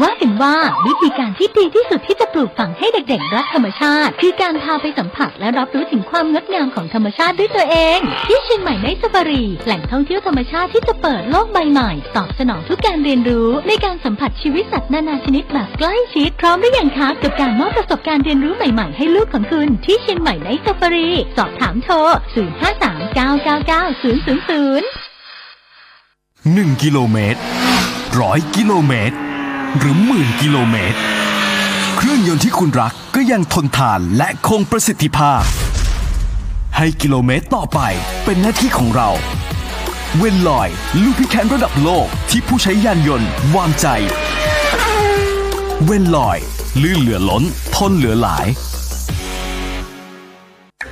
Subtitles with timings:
[0.00, 0.54] ว่ากันว่า
[0.86, 21.96] วิธีการที่ดีที่สุดที่จะปลูกฝังให้เด็กๆรักธรรมชาติ คือการพาไปสัมผัสและรับรู้ถึงความงดงามของธรรมชาติด้วยตัวเอง ที่เชียงใหม่ในซาฟารี แหล่งท่องเที่ยวธรรมชาติที่จะเปิดโลกใบใหม่ ตอบสนองทุกการเรียนรู้ ในการสัมผัสชีวิตสัตว์นานาชนิดแบบใกล้ชิด พร้อมหรือยังคะกับการมอบประสบการณ์เรียนรู้ใหม่ๆ ให้ลูกของคุณที่เชียงใหม่ในซาฟารี สอบถามโทร
[22.62, 24.82] 053 999 000
[26.56, 27.40] 1กิโลเมตร
[28.20, 29.16] ร้อยกิโลเมตร
[29.78, 30.98] หรือหมื่นกิโลเมตร
[31.96, 35.42] เครื่องยนต์ที่คุณรักก็ยังทนทานและคงประสิทธิภาพ
[36.76, 37.80] ให้กิโลเมตรต่อไป
[38.24, 39.10] เป็นหน้าที่ของเรา
[40.18, 40.68] เวนลอย
[41.02, 43.86] ลูพิแคนระดับโลกที่ผู้ใช้ยานยนต์วางใจ
[45.84, 46.38] เวนลอย
[46.82, 47.42] ลื่นเหลือล้น
[47.74, 48.46] ทนเหลือหลาย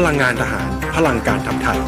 [0.00, 1.78] พลังงานทหาร พลังการทำไทย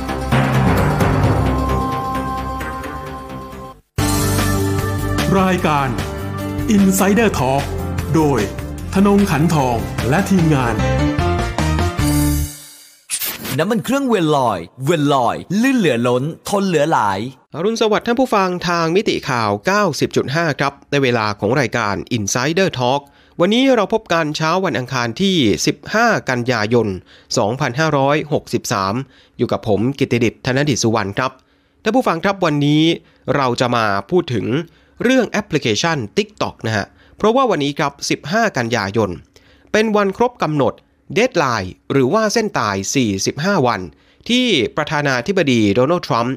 [5.41, 5.89] รายการ
[6.77, 7.62] Insider Talk
[8.15, 8.41] โดย
[8.95, 9.77] ธนงขันทอง
[10.09, 10.75] และทีมงาน
[13.59, 17.19] น้ำมันเครื่องเวลลอย เวลลอย ลื่นเหลือล้น ทนเหลือหลาย
[17.55, 19.50] อรุณสวัสดิ์ท่านผู้ฟังทางมิติข่าว
[20.05, 23.00] 90.5 ครับ ในเวลาของรายการ Insider Talk
[23.41, 25.37] วันนี้เราพบกันเช้าวันอังคารที่
[25.83, 26.89] 15 กันยายน
[28.13, 31.33] 2563 อยู่กับผมกิติดิษฐ์ธนดิษสุวรรณครับ
[31.83, 32.83] ท่านผู้ฟังครับวันนี้
[33.37, 34.47] เราจะมาพูดถึง
[35.03, 36.87] เรื่องแอปพลิเคชัน TikTok นะฮะ
[37.17, 39.11] เพราะว่าวันนี้ครับ 15 กันยายน
[39.73, 40.75] เป็นวันครบกำหนด
[41.15, 42.77] deadline หรือว่าเส้นตาย
[43.21, 43.81] 45 วัน
[44.29, 46.37] ที่ประธานาธิบดีโดนัลด์ทรัมป์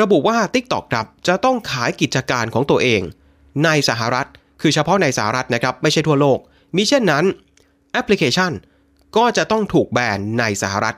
[0.00, 3.02] ระบุว่า TikTok ครับจะต้องขายกิจการของตัวเอง
[3.64, 4.28] ในสหรัฐ
[4.60, 6.38] คือเฉพาะในสหรัฐนะครับไม่ใช่ทั่วโลก
[6.76, 7.24] มิเช่นนั้น
[7.92, 8.52] แอปพลิเคชัน
[9.16, 10.96] ก็จะต้องถูกแบนในสหรัฐ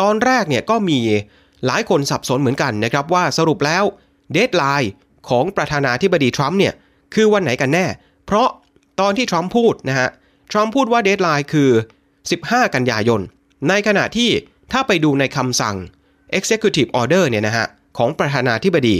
[0.00, 0.98] ตอนแรกเนี่ยก็มี
[1.66, 3.84] หลายคนสับสนเหมือนกันนะครับว่าสรุปแล้ว
[4.32, 4.92] deadline
[5.28, 6.74] ของประธานาธิบดีทรัมป์เนี่ย
[7.14, 7.86] คือวันไหนกันแน่
[8.26, 8.48] เพราะ
[9.00, 10.08] ตอนที่ทรัมป์พูดนะฮะ
[10.52, 11.70] ทรัมป์พูดว่า deadline คือ
[12.22, 13.20] 15 กันยายน
[13.68, 14.30] ในขณะที่
[14.72, 15.76] ถ้าไปดูในคำสั่ง
[16.38, 17.66] Executive Order เนี่ยนะฮะ
[17.98, 18.96] ของประธานาธิบดี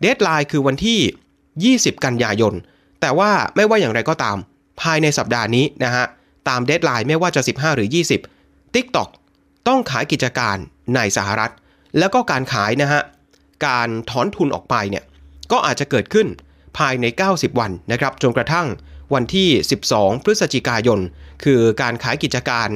[0.00, 2.54] deadline คือวันที่ 20 กันยายน
[3.04, 4.36] แต่ว่าไม่ว่าอย่างไรก็ตาม
[4.82, 6.04] ภายในสัปดาห์นี้นะฮะ
[6.48, 7.88] ตาม deadline ไม่ว่าจะ 15 หรือ
[8.30, 9.08] 20 TikTok
[9.68, 10.56] ต้องขายกิจการ
[10.94, 11.52] ในสหรัฐ
[11.98, 13.02] แล้วก็การขายนะฮะ
[13.66, 15.04] การถอนทุนออกไปเนี่ย
[15.52, 16.26] ก็อาจจะเกิดขึ้น
[16.78, 18.66] ภายใน 90 วันนะครับ จนกระทั่ง
[19.14, 19.48] วันที่
[19.86, 21.00] 12 พฤศจิกายน
[21.44, 22.68] คือการขายกิจการ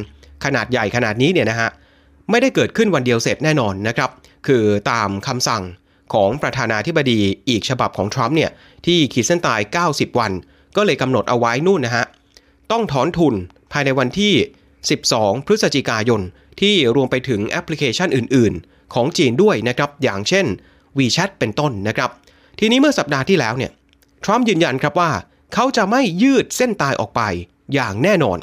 [0.45, 1.71] ขนาดใหญ่ขนาดนี้เนี่ยนะฮะ
[2.31, 4.11] ไม่ได้เกิดขึ้นวันเดียวเสร็จแน่นอนนะครับ
[4.47, 5.63] คือตามคำสั่ง
[6.15, 8.51] ของประธานาธิบดีอีกฉบับของทรัมป์เนี่ย
[8.87, 10.33] ที่ขีดเส้นตาย 90 วัน
[10.77, 12.05] ก็เลยกำหนดเอาไว้นู่นนะฮะ
[12.71, 13.35] ต้องถอนทุน
[13.73, 14.35] ภายในวันที่
[14.91, 16.21] 12 พฤศจิกายน
[16.61, 20.47] ที่รวมไปถึงแอปพลิเคชันอื่น ๆ ของจีนด้วยนะครับ อย่างเช่น
[20.99, 22.11] WeChat เป็นต้นนะครับ
[22.59, 23.73] ทีนี้เมื่อสัปดาห์ที่แล้วเนี่ย
[24.25, 25.11] ทรัมป์ยืนยันครับว่า
[25.55, 27.21] เขาจะไม่ยืดเส้นตายออกไป
[27.75, 28.39] อย่างแน่นอน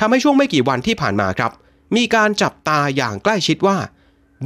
[0.00, 1.52] ทำให้ช่วงไม่กี่วันที่ผ่านมาครับ
[1.96, 3.76] มีการจับตาอย่างใกล้ชิดว่า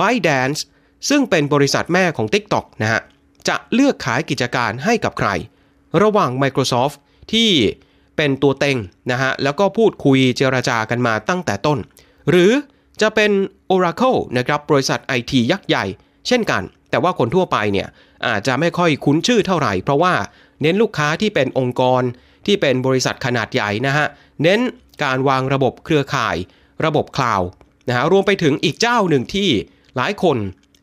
[0.01, 0.61] ByteDance
[1.09, 3.01] ซึ่งเป็นบริษัทแม่ของ TikTok นะฮะ
[3.49, 5.29] จะเลือกขายกิจการให้กับใคร
[6.03, 6.97] ระหว่าง Microsoft
[7.33, 7.51] ที่
[8.17, 8.79] เป็นตัวเต็ง
[9.11, 11.79] นะฮะแล้วก็พูดคุยเจรจากันมาตั้งแต่ต้น
[12.31, 12.53] หรือ
[13.01, 13.31] จะเป็น
[13.73, 15.85] Oracle นะครับบริษัท IT ยักษ์ใหญ่
[16.27, 17.89] เช่นกัน แต่ว่าคนทั่วไปเนี่ย
[18.27, 20.15] อาจจะไม่ค่อยคุ้นชื่อเท่าไหร่ เพราะว่า
[20.63, 22.03] เน้นลูกค้าที่เป็นองค์กร
[22.47, 24.07] ที่เป็นบริษัทขนาดใหญ่นะฮะ
[24.43, 24.61] เน้น
[25.05, 26.37] การวางระบบเครือข่าย
[26.85, 27.49] ระบบคลาวด์
[27.89, 29.49] นะฮะรวมไปถึงอีกเจ้าหนึ่งที่
[29.97, 30.37] หลายคน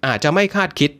[0.05, 0.91] อาจจะไม่คาดคิด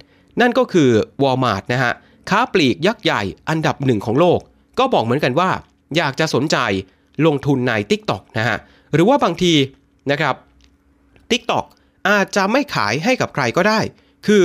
[0.41, 0.89] นั่นก็คือ
[1.23, 1.93] Walmart นะฮะ
[2.29, 4.39] ค้าปลีกยักษ์ใหญ่อันดับหนึ่งของโลก
[4.79, 5.49] ก็บอกเหมือนกันว่า
[5.97, 6.57] อยากจะสนใจ
[7.25, 8.57] ลงทุนใน TikTok นะฮะ
[8.93, 9.53] หรือว่าบางที
[10.11, 10.35] นะครับ
[11.31, 11.65] TikTok
[12.09, 13.79] อาจจะไม่ขายให้กับใครก็ได้
[14.27, 14.43] คือ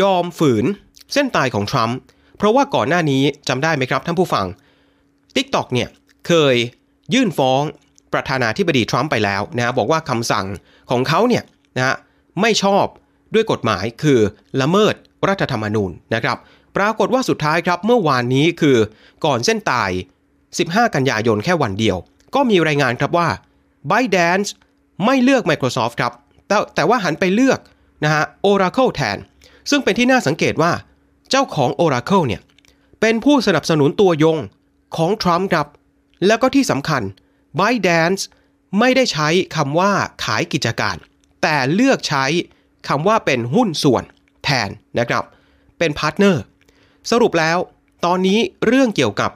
[0.00, 0.64] ยอมฝืน
[1.12, 1.98] เส้นตายของทรัมป์
[2.36, 4.46] เพราะว่าก่อนหน้านี้จำได้ไหมครับท่านผู้ฟัง
[5.36, 5.88] TikTok เนี่ย
[6.26, 6.54] เคย
[7.14, 7.62] ยื่นฟ้อง
[8.12, 10.46] ประธานาธิบดีทรัมป์ไปแล้วนะบอกว่าคำสั่ง
[10.90, 11.44] ของเขาเนี่ย
[11.76, 11.96] นะฮะ
[12.40, 12.84] ไม่ชอบ
[13.34, 14.20] ด้วยกฎหมายคือ
[14.60, 14.94] ละเมิด
[15.28, 16.38] รัฐธรรมนูญนะครับ
[16.76, 18.76] ปรากฏว่าสุดท้ายครับเมื่อวานนี้คือ
[19.24, 19.90] ก่อนเส้นตาย
[20.42, 21.96] 15 กันยายนแค่วันเดียว
[22.34, 23.28] ก็มีรายงานครับว่า
[23.90, 24.48] ByteDance
[25.04, 26.12] ไม่เลือก Microsoft ครับ
[26.48, 27.58] แต่แต่ว่าหันไปเลือก
[28.04, 29.18] นะฮะ Oracle แทน
[29.70, 30.72] ซึ่งเป็นที่น่าสังเกตว่า
[31.30, 32.42] เจ้าของ Oracle เนี่ย
[33.00, 34.38] เป็นผู้สนับสนุนตัวยง
[34.96, 35.66] ของทรัมป์ครับ
[36.26, 37.02] แล้วก็ที่สำคัญ
[37.60, 38.22] ByteDance
[38.78, 39.92] ไม่ได้ใช้คำว่า
[40.24, 40.96] ขายกิจการ
[41.42, 42.24] แต่เลือกใช้
[42.88, 44.04] คำว่าเป็นหุ้นส่วน
[44.44, 45.24] แทนนะครับ
[45.78, 46.42] เป็น partner
[47.10, 47.58] สรุปแล้ว
[48.04, 49.30] ตอนนี้เรื่องเกี่ยวกับ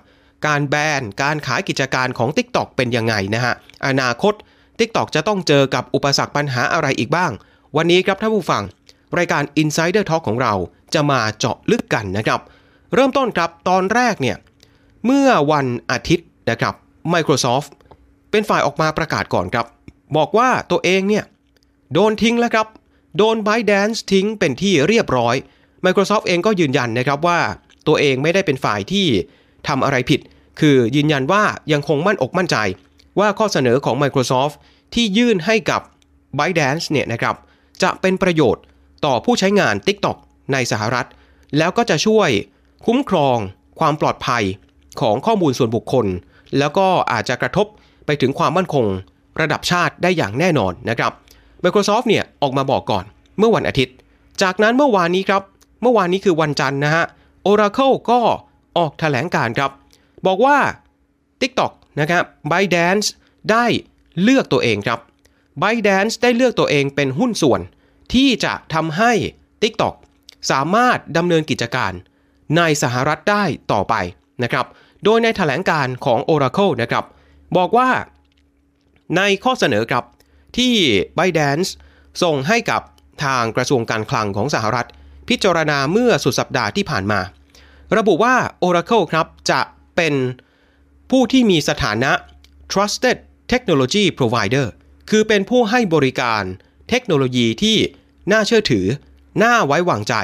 [0.47, 3.55] การแบนการขายกิจการของ TikTok เป็นยังไงนะฮะ
[3.87, 4.35] อนาคต
[4.79, 7.33] TikTok จะต้องเจอกับอุปสรรคปัญหาอะไรอีกบ้าง
[7.77, 8.63] วันนี้ครับท่านผู้ฟัง
[9.19, 10.55] รายการ Insider Talk ของเรา
[10.95, 12.41] จะมาเจาะลึกกันนะครับ
[12.95, 14.37] เริ่มต้นครับตอนแรกเนี่ย
[15.05, 16.75] เมื่อวันอาทิตย์นะครับ
[17.13, 17.69] Microsoft
[18.31, 19.67] เป็นฝ่ายออกมาประกาศก่อนครับ
[20.17, 21.25] บอกว่าตัวเองเนี่ย
[21.93, 22.67] โดนทิ้งแล้วครับ
[23.17, 25.35] โดน ByteDance ทิ้งเป็นที่เรียบร้อย
[25.85, 27.39] Microsoft เองก็ยืนยันนะครับว่า
[27.87, 29.07] ตัวเองไม่ได้เป็นฝ่ายที่
[29.69, 30.21] ทำอะไรผิด
[30.61, 32.57] คือยืนยันว่ายังคงมั่นอกมั่นใจ
[33.19, 34.55] ว่าข้อเสนอของ Microsoft
[34.95, 35.81] ที่ยื่นให้กับ
[36.39, 37.37] ByteDance เนี่ยนะครับ
[37.83, 38.63] จะเป็นประโยชน์
[39.05, 40.17] ต่อผู้ใช้งาน TikTok
[40.53, 41.07] ในสหรัฐ
[41.59, 42.31] แล้วก็จะช่วย
[42.87, 43.37] คุ้มครอง
[43.81, 44.45] ความปลอดภัย
[45.01, 46.07] ของข้อมูลส่วนบุคคล
[46.59, 47.67] แล้วก็อาจจะกระทบ
[48.07, 48.87] ไปถึงความมั่นคง
[49.41, 51.13] ระดับชาติได้อย่างแน่นอนนะครับ
[51.65, 53.05] Microsoft เนี่ยออกมาบอกก่อน
[53.39, 53.95] เมื่อวันอาทิตย์
[54.43, 55.43] จากนั้นเมื่อวานนี้ครับ
[55.83, 57.05] เมื่อวานนี้คือวันจันทร์นะฮะ
[57.47, 58.21] Oracle ก็
[58.79, 59.71] ออกแถลงการครับ
[60.27, 60.59] บอกว่า
[61.41, 63.07] TikTok นะครับ ByteDance
[63.51, 63.67] ได้
[64.23, 65.01] เลือกตัวเองครับ
[65.63, 67.61] ByteDance ได้เลือกตัวเองเป็นหุ้นส่วน
[68.15, 69.13] ที่จะทำให้
[69.63, 69.95] TikTok
[70.51, 71.93] สามารถดำเนินกิจการ
[72.57, 73.95] ในสหรัฐได้ต่อไป
[74.43, 74.67] นะครับ
[75.05, 77.05] โดยในแถลงการของ Oracle นะครับ
[77.57, 77.89] บอกว่า
[79.17, 80.05] ในข้อเสนอครับ
[80.57, 80.75] ที่
[81.19, 81.69] ByteDance
[82.23, 82.83] ส่งให้กับ
[83.25, 84.89] ทางกระทรวงการคลังของสหรัฐ
[85.29, 87.21] พิจารณาเมื่อสุดสัปดาห์ที่ผ่านมา
[87.97, 88.35] ระบุว่า
[88.65, 89.61] Oracle ครับจะ
[89.97, 90.15] เป็น
[91.11, 92.13] ผู้ที่มีสถานะ
[92.73, 93.17] trusted
[93.53, 94.67] technology provider
[95.11, 96.43] คือเป็นผู้ให้บริการ
[96.89, 97.77] เทคโนโลยีที่
[98.33, 98.87] น่าเชื่อถือ
[99.43, 100.15] น่าไว้วางใจ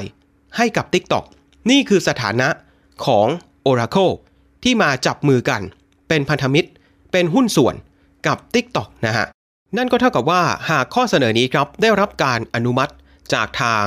[0.57, 1.25] ให้กับ TikTok
[1.71, 2.49] นี่คือสถานะ
[3.07, 3.27] ของ
[3.67, 4.15] Oracle
[4.65, 5.63] ที่มาจับมือกัน
[6.09, 6.69] เป็นพันธมิตร
[7.13, 7.75] เป็นหุ้นส่วน
[8.27, 9.27] กับ TikTok นะฮะ
[9.77, 12.93] นั่นก็เท่ากับว่าหากข้อเสนอนี้ครับได้รับการอนุมัติ
[13.35, 13.87] จากทาง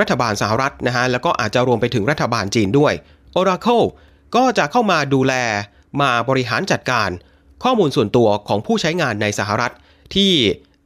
[0.00, 2.92] รัฐบาลสหรัฐนะฮะแล้วก็อาจจะรวมไปถึงรัฐบาลจีนด้วย
[3.38, 3.86] Oracle
[4.36, 5.34] ก็จะเข้ามาดูแล
[6.00, 7.10] มาบริหารจัดการ
[7.64, 9.72] ข้อมูลส่วนตัวของผู้ใช้งานในสหรัฐ
[10.14, 10.32] ที่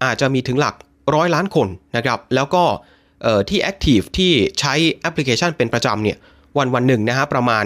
[0.04, 0.74] อาจจะมีถึงหลัก
[1.14, 2.64] ร้อยล้านคนนะครับแล้วก็
[3.48, 6.18] ที่ Active ที่ใช้แอปพลิเคชันเป็นประจำเนี่ย
[6.58, 7.64] วันวันหนึ่งนะฮะประมาณ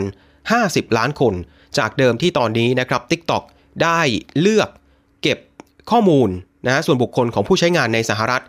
[0.48, 1.34] 50 ล้านคน
[1.78, 3.42] จากเดิมที่ตอนนี้นะครับ TikTok
[3.82, 4.00] ได้
[4.40, 4.68] เลือก
[5.22, 5.38] เก็บ
[5.90, 6.28] ข้อมูล
[6.66, 8.42] นะส่วนบุคคลของผู้ใช้งานในสหรัฐ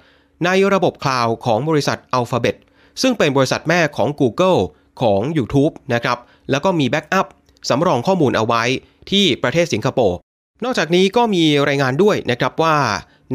[0.46, 2.56] ในระบบคลาวด์ของบริษัท Alphabet
[3.02, 4.60] ซึ่งเป็นบริษัทแม่ของ Google
[5.02, 6.18] ของ YouTube นะครับ
[6.52, 7.28] แล้วก็มี backup
[7.70, 8.64] สำรองข้อมูลเอาไว้
[9.12, 10.18] ที่ประเทศสิงคโปร์
[10.64, 12.76] นอกจากนี้ก็มีรายงานด้วยนะครับว่า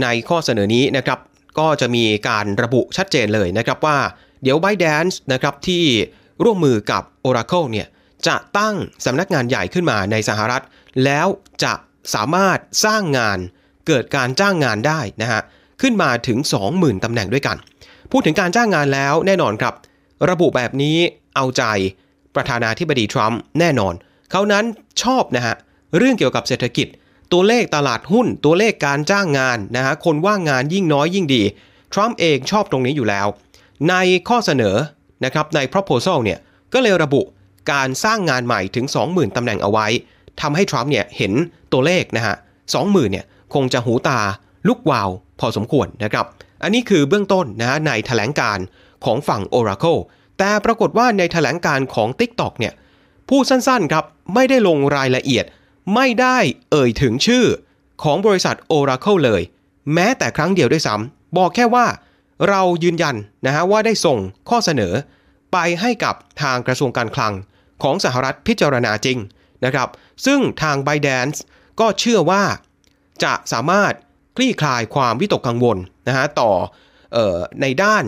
[0.03, 1.19] ในข้อเสนอนี้นะครับ
[1.59, 3.99] ก็จะมีการระบุชัดเจนเลยนะครับว่า
[4.43, 5.85] เดี๋ยว ByteDance นะครับที่
[6.45, 7.87] ร่วมมือกับ Oracle เนี่ย
[8.27, 8.75] จะตั้ง
[9.05, 10.63] สำนักงานใหญ่ขึ้นมาในสหรัฐ
[11.05, 11.27] แล้ว
[11.65, 11.73] จะ
[12.15, 13.39] สามารถสร้างงาน
[13.87, 15.41] เกิดการจ้างงานได้นะฮะ
[15.81, 16.39] ขึ้นมาถึง
[16.71, 17.57] 20,000 ตำแหน่งด้วยกัน
[18.11, 19.75] พูดถึงการจ้างงานแล้วแน่นอนครับ
[20.31, 20.97] ระบุแบบนี้
[21.37, 21.63] เอาใจ
[22.35, 23.95] ประธานาธิบดีทรัมป์แน่นอน
[24.31, 24.65] เขานั้น
[25.03, 25.55] ชอบนะฮะ
[25.97, 26.87] เรื่องเกี่ยวกับเศรษฐกิจ
[27.33, 31.43] ตัวเลขตลาดหุ้น ตัวเลขการจ้างงานนะฮะคนว่างงานยิ่งน้อยยิ่งดี
[31.93, 33.27] ทรัมป์เองชอบตรงนี้อยู่แล้ว
[33.89, 33.95] ใน
[34.29, 34.77] ข้อเสนอ
[35.25, 36.39] นะครับใน proposal เนี่ย
[36.75, 37.23] ก็เลยระบุ
[37.73, 39.87] การสร้างงานใหม่ถึง 20,000 ตำแหน่งเอาไว้
[40.41, 41.33] ทำให้ทรัมป์เนี่ยเห็น
[41.73, 42.35] ตัวเลขนะฮะ
[42.73, 44.21] 20,000เนี่ย คงจะหูตา
[44.69, 45.09] ลุกวาว
[45.41, 46.27] พอสมควรนะครับ
[46.63, 48.59] อันนี้คือเบื้องต้นนะในแถลงการ
[49.05, 50.01] ของฝั่ง Oracle
[50.39, 52.75] แต่ปรากฏว่าในแถลงการของ TikTok เนี่ย
[53.29, 54.05] พูดสั้นๆครับ
[54.35, 55.45] ไม่ได้ลงรายละเอียด
[55.95, 56.39] ไม่ได้
[56.71, 57.45] เอ่ยถึงชื่อ
[58.03, 59.43] ของบริษัท Oracle เลย
[59.95, 61.87] แม้แต่ครั้งเดียวด้วยซ้ำบอกแค่ว่า
[62.49, 63.17] เรายืนยัน
[63.47, 64.19] นะฮะว่าได้ส่ง
[64.49, 64.93] ข้อเสนอ
[65.53, 67.33] ไปให้กับทางกระทรวงการคลัง
[67.83, 69.19] ของสหรัฐพิจารณาจริง
[69.65, 69.89] นะครับ
[70.27, 71.39] ซึ่งทาง b บ d a n c e
[71.81, 72.43] ก็เชื่อว่า
[73.25, 73.93] จะสามารถ
[74.37, 76.51] คลี่คลายความวิตกกังวลนะฮะต่อ
[77.17, 78.05] ออในด้าน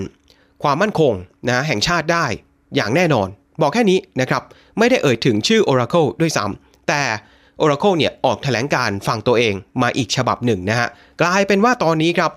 [0.63, 1.13] ความมั่นคง
[1.49, 2.27] นะแห่งชาติได้
[2.75, 3.29] อย่างแน่นอน
[3.61, 4.43] บอกแค่นี้นะครับ
[4.79, 7.03] ไม่ได้เอ่ยถึงชื่อ Oracle ด้วยซ้ำแต่
[7.61, 10.89] Oracle เนี่ยออกแถลงการฝั่งตัวเองมาอีกฉบับหนึ่งนะฮะ
[11.23, 12.33] กลายเป็นว่าตอนนี้ครับ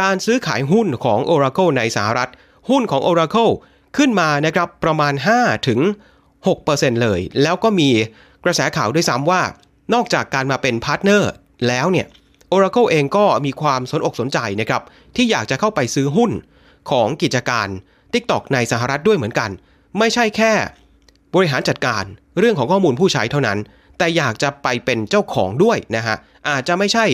[0.00, 2.30] การซื้อขายหุ้นของ Oracle ในสหรัฐ
[2.70, 3.52] หุ้นของ Oracle
[3.96, 5.80] ขึ้นมานะครับประมาณ 5 ถึง
[6.40, 7.88] 6%เลย แล้วก็มี
[8.44, 9.42] กระแสข่าวด้วยซ้ำว่า
[9.94, 11.30] นอกจากการมาเป็น partner
[11.68, 12.06] แล้วเนี่ย
[12.52, 14.82] Oracle เองก็มีความสนอกสนใจนะครับ
[15.16, 16.30] ที่อยากจะเข้าไปซื้อหุ้น
[16.90, 17.68] ของกิจการ
[18.12, 19.50] TikTok ในสหรัฐด้วยเหมือนกัน
[19.98, 20.52] ไม่ใช่แค่
[21.34, 22.04] บริหารจัดการ
[22.38, 23.58] เรื่องของข้อมูลผู้ใช้เท่านั้น
[23.98, 26.16] แต่อยากจะไปเป็นเจ้าของด้วยนะฮะ
[26.48, 27.04] อาจจะไม่ใช่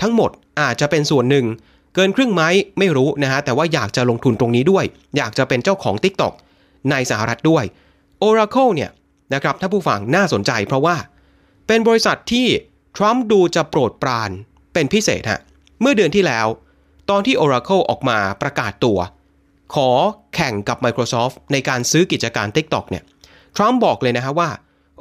[0.00, 0.30] ทั้งหมด
[0.60, 1.46] อาจจะเป็นส่วนหนึ่ง
[1.94, 2.42] เกินครึ่งไหม
[2.78, 4.84] ไม่รู้นะฮะ แต่ว่าอยากจะลงทุนตรงนี้ด้วย
[5.16, 6.32] อยากจะเป็นเจ้าของ TikTok
[6.90, 7.64] ในสหรัฐด้วย
[8.22, 8.90] Oracle เนี่ย
[9.34, 10.96] นะครับถ้าผู้ฟังน่าสนใจเพราะว่า
[11.66, 12.46] เป็นบริษัทที่
[12.96, 14.30] ทรัมป์ดูจะโปรดปราน
[14.72, 15.40] เป็นพิเศษฮะ
[15.80, 16.46] เมื่อเดือนที่แล้ว
[17.10, 18.98] ตอนที่ Oracle ออกมาประกาศตัว
[19.74, 19.90] ขอ
[20.34, 23.04] แข่งกับ Microsoft ในการซื้อกิจการ TikTok เนี่ย
[23.56, 24.50] ทรัมป์บอกเลยนะฮะว่า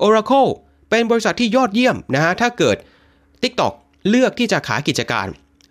[0.04, 0.50] Oracle
[0.90, 2.78] เป็นบริษัทที่ยอดเยี่ยมนะฮะถ้าเกิด
[3.42, 3.74] TikTok
[4.10, 5.28] เลือกที่จะขายกิจการ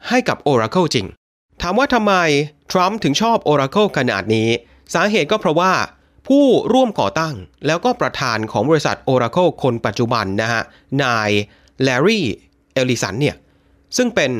[0.09, 1.07] ให้กับ Oracle จริง
[1.63, 2.15] ถามว่าทำไม
[2.73, 4.49] ทรัมป์ถึงชอบ Oracle ขนาดนี้
[4.95, 5.73] สาเหตุก็เพราะว่า
[6.29, 7.35] ผู้ร่วมก่อตั้ง
[7.67, 10.63] แล้วก็ประธานของบริษัท Oracle คนปัจจุบันนะฮะ
[11.05, 11.31] นาย
[11.83, 12.25] แลรี่
[12.75, 13.37] เอลิสันเนี่ย
[13.97, 14.33] ซึ่งเป็น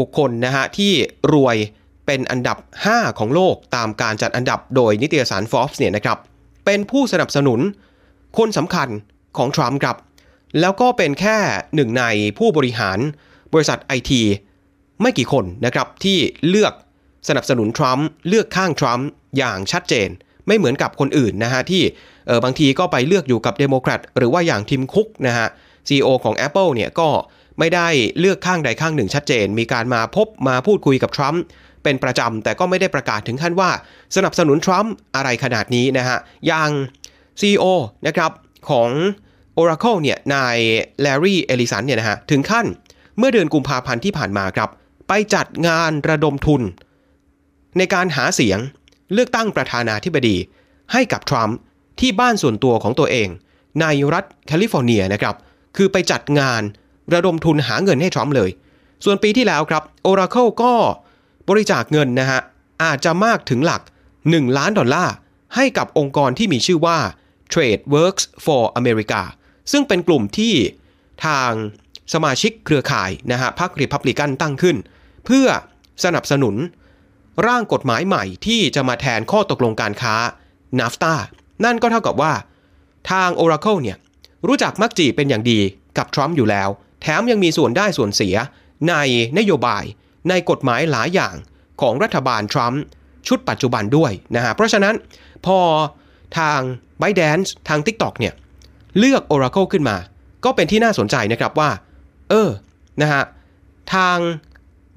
[0.00, 0.92] บุคคลนะฮะที่
[1.32, 1.56] รวย
[2.06, 6.18] เป็นอันดับ 5 ของโลกตามการจัดอันดับโดยนิตยสาร Forbes เนี่ยนะครับ
[6.64, 7.60] เป็นผู้สนับสนุน
[8.38, 8.88] คนสำคัญ
[9.36, 9.96] ของทรัมป์ครับ
[10.60, 11.36] แล้วก็เป็นแค่
[11.74, 12.04] หนึ่งใน
[12.38, 12.98] ผู้บริหาร
[13.54, 14.22] บริษัทไอที
[15.02, 16.72] ไม่กี่คนนะครับที่เลือก
[17.28, 19.06] สนับสนุนทรัมป์เลือกข้างทรัมป์
[19.38, 20.08] อย่างชัดเจน
[20.46, 21.82] ไม่เหมือนกับคนอื่นนะฮะที่
[22.44, 25.48] บางทีก็ไปเลือกอยู่กับเดโมแครตหรือว่าอย่างทิมคุกนะฮะ
[25.90, 27.08] CEO ของ Apple เนี่ยก็
[27.58, 31.42] ไม่ได้เลือกข้างใดข้างหนึ่งชัดเจน มีการมาพบมาพูดคุยกับทรัมป์
[31.82, 33.70] เป็นประจำ แต่ก็ไม่ได้ประกาศถึงขั้นว่า
[34.16, 36.70] สนับสนุนทรัมป์อะไรขนาดนี้นะฮะ อย่าง
[37.40, 37.64] CEO
[38.06, 38.30] นะครับ
[38.70, 38.90] ของ
[39.58, 40.56] Oracle เนี่ยนาย
[41.00, 42.66] แลร์รี เอลลิสันเนี่ยนะฮะ ถึงขั้น
[43.18, 44.70] เมื่อเดือนกุมภาพันธ์ที่ผ่านมาครับ
[45.08, 46.62] ไปจัดงานระดมทุน
[47.78, 48.58] ในการหาเสียง
[49.12, 50.36] เลือกตั้งประธานาธิบดี
[50.92, 51.56] ให้กับทรัมป์
[52.00, 53.28] ที่บ้านส่วนตัวของตัวเอง
[53.80, 55.34] ในรัฐแคลิฟอร์เนียนะครับ
[55.76, 56.62] คือไปจัดงาน
[57.14, 58.50] ระดมทุนหาเงินให้ทรัมป์เลย
[59.04, 60.72] ส่วนปีที่แล้วครับ Oracle ก็
[61.48, 62.40] บริจาคเงินนะฮะ
[62.84, 63.82] อาจจะมากถึงหลัก
[64.20, 65.14] 1 ล้านดอลลาร์
[65.56, 66.98] ให้กับองค์กรที่มีชื่อว่า
[67.52, 69.22] Trade Works for America
[69.72, 70.54] ซึ่งเป็นกลุ่มที่
[71.26, 71.50] ทาง
[72.12, 74.76] สมาชิกเครือข่ายนะฮะพรรคริพับลิกันตั้งขึ้น
[75.26, 75.46] เพื่อ
[76.04, 76.56] สนับสนุน
[77.46, 80.14] ร่างกฎหมายใหม่ที่จะมาแทนข้อตกลงการค้า
[80.78, 81.14] NAFTA
[81.64, 82.32] นั่นก็เท่ากับว่า
[83.10, 83.98] ทาง Oracle เนี่ย
[84.46, 85.60] รู้จักมักจีเป็นอย่างดี
[85.98, 86.68] กับทรัมป์อยู่แล้ว
[87.02, 88.36] แถมยังมีส่วนได้ส่วนเสีย
[88.88, 88.94] ใน
[89.38, 89.84] นโยบาย
[90.28, 91.34] ในกฎหมายหลายอย่าง
[91.80, 92.82] ของรัฐบาลทรัมป์
[93.28, 94.94] ชุดปัจจุบันด้วยนะฮะเพราะฉะนั้น
[95.46, 95.58] พอ
[96.38, 96.60] ทาง
[97.00, 98.34] b y d a n c e ทาง TikTok เนี่ย
[98.98, 99.96] เลือก Oracle ขึ้นมา
[100.44, 101.70] ก็เป็นที่น่าสนใจนะครับว่า
[102.30, 102.50] เออ
[103.02, 103.22] นะฮะ
[103.94, 104.16] ทาง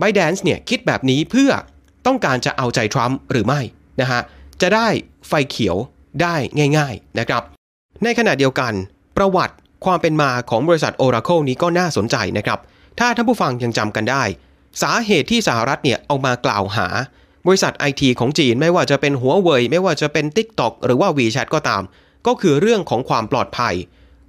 [0.01, 1.51] b y d a n c e เนี่ยคิดแบบนี้เพื่อ
[2.05, 3.61] ต้องการจะเอาใจทรัมป์หรือไม่
[4.01, 4.21] นะฮะ
[4.61, 4.87] จะได้
[5.27, 5.77] ไฟเขียว
[6.21, 6.35] ได้
[6.77, 7.43] ง่าย ๆนะครับ
[8.03, 8.73] ในขณะเดียวกัน
[9.17, 9.55] ประวัติ
[9.85, 12.59] ความเป็นมาของบริษัท Oracle นี้ก็น่าสนใจนะครับ
[12.99, 14.23] ถ้าท่านผู้ฟังยังจำกันได้
[14.81, 16.87] สาเหตุที่สหรัฐเนี่ยเอามากล่าวหา
[17.47, 21.83] บริษัทไอทีของจีนไม่ว่าจะเป็นหัวเว่ยไม่ว่าจะเป็น TikTok หรือว่า WeChat ก็ตาม
[22.27, 23.75] ก็คือเรื่องของความปลอดภัย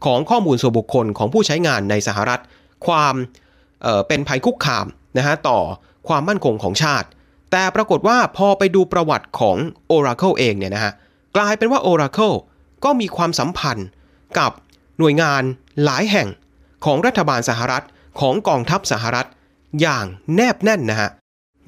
[0.04, 2.40] ของข้อมูลส่วนบุคคลของผู้ใช้งานในสหรัฐ
[2.86, 3.14] ความ
[3.82, 4.86] เเป็นภัยคุกคาม
[5.16, 5.58] นะฮะต่อ
[6.08, 7.08] ความมั่นคงของชาติ
[7.50, 9.56] แต่ปรากฏว่าพอไปดูประวัติของ
[9.92, 10.92] Oracle เองเนี่ยนะฮะ
[11.36, 12.36] กลายเป็นว่า Oracle
[12.84, 13.88] ก็มีความสัมพันธ์
[14.38, 14.50] กับ
[14.98, 15.42] หน่วยงาน
[15.84, 16.28] หลายแห่ง
[16.84, 17.84] ของรัฐบาลสหรัฐ
[18.20, 19.28] ของกองทัพสหรัฐ
[19.80, 21.10] อย่างแนบแน่นนะฮะ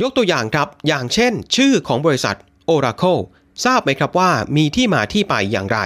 [0.02, 2.37] ยกตัวอย่างครับ อย่างเช่น ชื่อของบริษัท
[2.71, 3.21] Oracle
[3.64, 5.78] ทราบไหมครับว่ามีที่มาที่ไปอย่างไร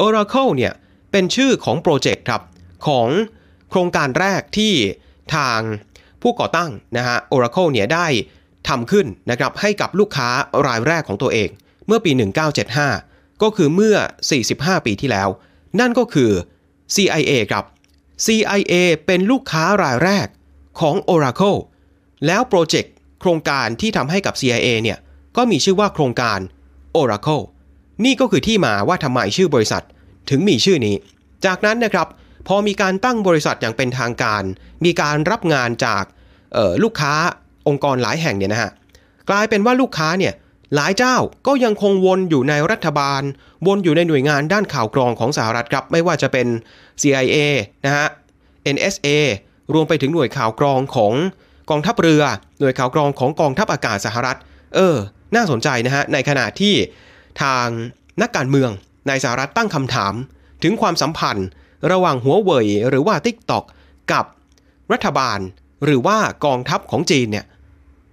[0.00, 0.72] Oracle เนี่ย
[1.12, 2.42] เป็นชื่อของโปรเจกต์ครับ
[2.86, 3.08] ของ
[3.70, 4.72] โครงการแรกที่
[5.34, 5.60] ทาง
[6.22, 8.06] ผู้ก่อตั้งนะฮะ Oracle เนี่ยได้
[8.68, 10.28] ทำขึ้นนะครับให้กับลูกค้า
[10.66, 11.48] รายแรกของตัวเอง
[11.86, 12.10] เมื่อปี
[12.76, 13.96] 1975 ก็คือเมื่อ
[14.40, 15.28] 45 ปีที่แล้ว
[15.80, 16.30] นั่นก็คือ
[16.94, 17.64] CIA ครับ
[18.24, 18.74] CIA
[19.06, 20.26] เป็นลูกค้ารายแรก
[20.80, 21.58] ของ Oracle
[22.26, 24.98] แล้วโปรเจกต์โครงการที่ทำให้กับ CIA เนี่ย
[25.36, 26.38] ก็มีชื่อว่าโครงการ
[26.96, 27.44] Oracle
[28.04, 29.82] นี่ก็คือที่มาว่าทำไมชื่อบริษัท
[30.30, 30.94] ถึงมีชื่อนี้
[31.46, 32.08] จากนั้นนะครับ
[32.48, 34.42] พอมีการตั้งบริษัทอย่างเป็นทางการ
[34.84, 36.04] มีการรับงานจาก
[36.82, 37.14] ลูกค้า
[37.68, 38.70] องค์กรหลายแห่งเนี่ยนะฮะ
[39.30, 40.32] กลายเป็นว่าลูกค้าเนี่ย
[40.74, 43.22] หลายเจ้าก็ยังคงวนอยู่ในรัฐบาล
[43.66, 46.46] วนอยู่ในหน่วยงานด้านข่าวกรองของสหรัฐครับ ไม่ว่าจะเป็น
[47.02, 47.36] CIA
[47.84, 48.06] นะฮะ
[48.74, 49.08] NSA
[49.74, 51.12] รวมไปถึงหน่วยข่าวกรองของ
[51.70, 52.22] กองทัพเรือ
[52.60, 54.38] หน่วยข่าวกรองของกองทัพอากาศสหรัฐ
[54.74, 54.96] เออ
[55.34, 56.74] น่าสนใจนะฮะ ในขณะที่
[57.42, 57.66] ทาง
[58.22, 58.70] นักการเมือง
[59.08, 60.14] ในสหรัฐตั้งคำถาม
[60.62, 61.48] ถึงความสัมพันธ์
[61.92, 63.64] ระหว่างหัวเว่ยหรือว่า TikTok
[64.12, 64.24] กับ
[64.92, 65.38] รัฐบาล
[65.84, 67.46] หรือว่ากองทัพของจีนเนี่ย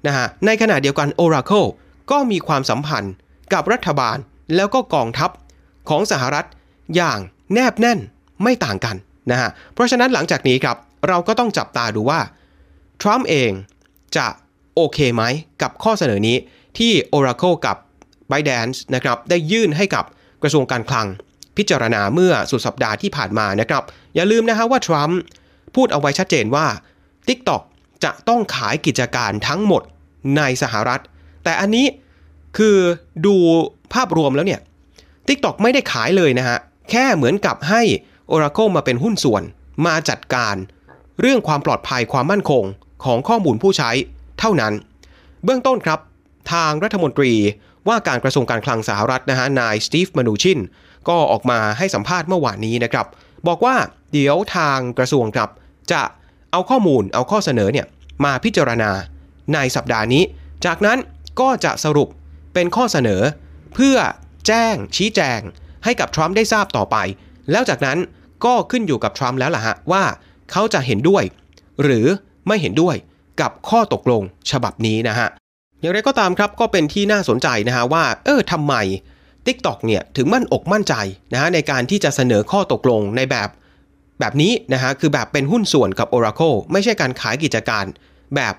[0.07, 1.67] นะฮะ ในขณะเดียวกัน Oracle
[2.11, 3.13] ก็มีความสัมพันธ์
[3.53, 4.17] กับรัฐบาล
[4.55, 5.29] แล้วก็กองทัพ
[5.89, 6.45] ของสหรัฐ
[6.95, 7.19] อย่าง
[7.53, 7.99] แนบแน่น
[8.43, 8.95] ไม่ต่างกัน
[9.31, 12.19] นะฮะ เพราะฉะนั้นหลังจากนี้ครับ เราก็ต้องจับตาดูว่า
[13.01, 13.51] ทรัมป์เอง
[14.17, 14.27] จะ
[14.75, 15.23] โอเคไหม
[15.61, 16.37] กับข้อเสนอนี้
[16.77, 17.77] ที่ Oracle กับ
[18.31, 20.05] b y d a n c e นะครับได้ยื่นให้กับ
[20.43, 21.07] กระทรวงการคลัง
[21.57, 23.83] พิจารณาเมื่อสุดสัปดาห์ที่ผ่านมานะครับ
[24.15, 25.19] อย่าลืมนะฮะว่าทรัมป์
[25.75, 26.67] พูดเอาไว้ชัดเจนว่า
[27.27, 27.61] TikTok
[28.03, 29.83] จะต้องขายกิจการทั้งหมด
[30.37, 31.01] ในสหรัฐ
[31.43, 31.85] แต่อันนี้
[32.57, 32.77] คือ
[33.25, 33.35] ดู
[33.93, 34.61] ภาพรวมแล้วเนี่ย
[35.27, 36.57] TikTok ไม่ได้ขายเลยนะฮะ
[36.89, 37.81] แค่เหมือนกับให้
[38.31, 39.43] Oracle มาเป็นหุ้นส่วน
[39.85, 40.55] มาจัดการ
[41.21, 42.63] เรื่องความปลอดภัยความมั่นคง
[43.05, 43.91] ของข้อมูลผู้ใช้
[44.39, 44.73] เท่านั้น
[45.43, 45.99] เบื้องต้นครับ
[46.53, 47.33] ทางรัฐมนตรี
[47.87, 50.59] ว่าการกระทรวงการคลังสหรัฐนะฮะนายสตีฟมานูชิน
[51.09, 53.05] ก็ออกมาให้สัมภาษณ์เมื่อวานนี้นะครับ
[53.47, 53.75] บอกว่า
[54.13, 55.49] เดี๋ยวทางกระทรวงครับ
[55.91, 56.01] จะ
[56.51, 57.85] เอาข้อมูลเอาข้อเสนอเนี่ย
[58.25, 58.91] มาพิจารณา
[59.53, 60.23] ในสัปดาห์นี้
[60.65, 60.97] จากนั้น
[61.39, 62.09] ก็จะสรุป
[62.53, 63.21] เป็นข้อเสนอ
[63.73, 63.97] เพื่อ
[64.47, 65.39] แจ้งชี้แจง
[65.83, 66.97] ให้กับทรัมป์ได้ทราบต่อไป
[67.51, 67.97] แล้วจากนั้น
[68.45, 70.03] ก็ขึ้นอยู่กับทรัมป์แล้วล่ะฮะว่า
[70.51, 71.23] เขาจะเห็นด้วย
[71.83, 72.05] หรือ
[72.47, 72.95] ไม่เห็นด้วย
[73.41, 74.21] กับข้อตกลง
[74.51, 75.27] ฉบับนี้นะฮะ
[75.79, 78.75] อย่างไรก็ตามครับก็เป็นที่น่าสนใจนะฮะว่า เออทำไม
[79.45, 80.95] TikTok เนี่ยถึงมั่นอกมั่นใจ
[81.33, 83.49] นะฮะในการที่จะเสนอข้อตกลงในแบบ
[84.19, 87.85] แบบนี้นะฮะคือแบบเป็นหุ้นส่วนกับ Oracle ไม่ใช่การขายกิจการ
[88.35, 88.53] แบบ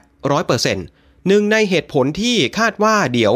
[0.55, 3.35] 100% หนึ่งในเหตุผลที่คาดว่าเดี๋ยว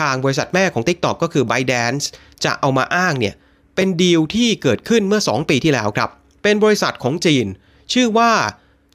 [0.00, 2.04] ทางบริษัทแม่ของ TikTok ก็คือ ByteDance
[2.44, 3.34] จะเอามาอ้างเนี่ย
[3.74, 6.10] เป็นดีลที่เกิดขึ้นเมื่อ 2 ปีที่แล้วครับ
[6.42, 7.46] เป็นบริษัทของจีน
[7.92, 8.32] ชื่อว่า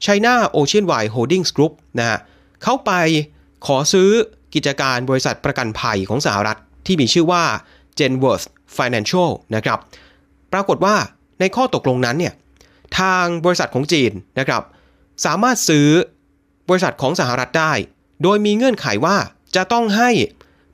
[0.04, 2.18] China Ocean Wide Holdings Group นะฮะ
[2.62, 2.92] เขาไป
[3.66, 4.10] ขอซื้อ
[4.54, 7.44] กิจการบริษัทประกันภัยของสหรัฐที่มีชื่อว่า
[7.98, 8.46] Genworth
[8.76, 9.78] Financial นะครับ
[10.52, 10.96] ปรากฏว่า
[11.40, 12.34] ในข้อตกลงนั้นเนี่ย
[12.98, 14.62] ทางบริษัทของจีนนะครับ
[15.24, 15.88] สามารถซื้อ
[16.68, 17.72] บริษัทของสหรัฐได้
[18.24, 19.16] โดยมีเงื่อนไขว่า
[19.56, 20.10] จะต้องให้